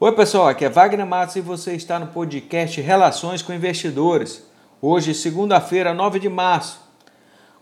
[0.00, 4.46] Oi, pessoal, aqui é Wagner Matos e você está no podcast Relações com Investidores.
[4.80, 6.80] Hoje, segunda-feira, 9 de março.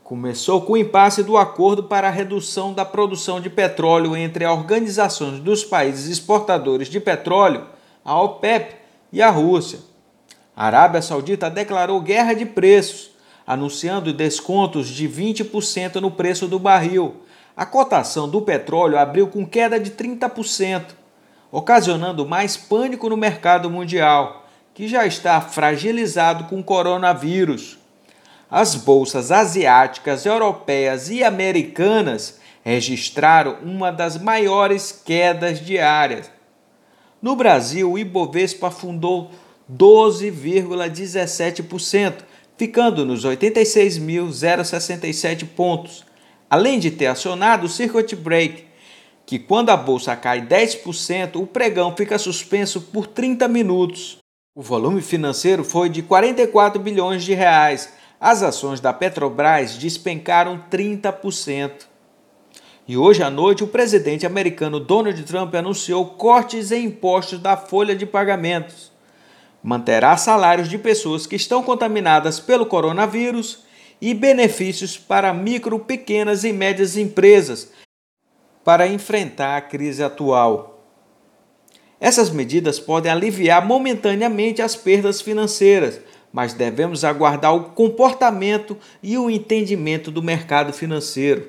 [0.05, 4.53] Começou com o impasse do acordo para a redução da produção de petróleo entre a
[4.53, 7.69] Organização dos Países Exportadores de Petróleo,
[8.05, 8.75] a OPEP,
[9.11, 9.79] e a Rússia.
[10.55, 13.13] A Arábia Saudita declarou guerra de preços,
[13.47, 17.17] anunciando descontos de 20% no preço do barril.
[17.57, 21.06] A cotação do petróleo abriu com queda de 30%
[21.51, 27.79] ocasionando mais pânico no mercado mundial, que já está fragilizado com o coronavírus.
[28.51, 36.31] As bolsas asiáticas, europeias e americanas registraram uma das maiores quedas diárias.
[37.23, 39.31] No Brasil, o Ibovespa afundou
[39.73, 42.17] 12,17%,
[42.57, 46.05] ficando nos 86.067 pontos,
[46.49, 48.66] além de ter acionado o circuit break,
[49.27, 54.19] que quando a bolsa cai 10%, o pregão fica suspenso por 30 minutos.
[54.55, 57.93] O volume financeiro foi de 44 bilhões de reais.
[58.21, 61.89] As ações da Petrobras despencaram 30%.
[62.89, 67.97] E hoje à noite, o presidente americano Donald Trump anunciou cortes em impostos da folha
[67.97, 68.93] de pagamentos.
[69.61, 73.65] Manterá salários de pessoas que estão contaminadas pelo coronavírus
[74.01, 77.73] e benefícios para micro, pequenas e médias empresas
[78.67, 80.83] para enfrentar a crise atual.
[82.01, 86.01] Essas medidas podem aliviar momentaneamente as perdas financeiras,
[86.33, 91.49] mas devemos aguardar o comportamento e o entendimento do mercado financeiro.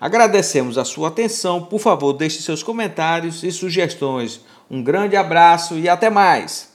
[0.00, 1.62] Agradecemos a sua atenção.
[1.62, 4.40] Por favor, deixe seus comentários e sugestões.
[4.68, 6.73] Um grande abraço e até mais!